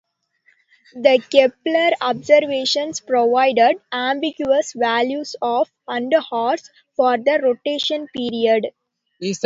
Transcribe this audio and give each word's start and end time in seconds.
The 0.95 1.23
"Kepler" 1.31 1.91
observations 2.03 3.01
provided 3.01 3.75
ambiguous 3.91 4.73
values 4.73 5.35
of 5.43 5.69
and 5.87 6.11
hours 6.31 6.67
for 6.95 7.19
the 7.19 7.39
rotation 7.43 8.07
period. 8.07 8.65